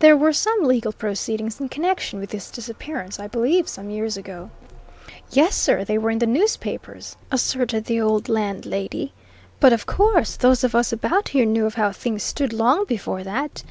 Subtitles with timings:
[0.00, 4.50] "There were some legal proceedings in connection with this disappearance, I believe, some years ago."
[5.30, 9.12] "Yes, sir they were in the newspapers," asserted the old landlady.
[9.60, 13.22] "But of course, those of us about here knew of how things stood long before
[13.22, 13.62] that.